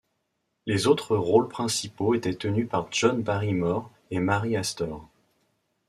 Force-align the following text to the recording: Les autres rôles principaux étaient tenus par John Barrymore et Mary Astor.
Les 0.65 0.87
autres 0.87 1.15
rôles 1.15 1.47
principaux 1.47 2.15
étaient 2.15 2.33
tenus 2.33 2.67
par 2.67 2.87
John 2.91 3.21
Barrymore 3.21 3.91
et 4.09 4.19
Mary 4.19 4.57
Astor. 4.57 5.07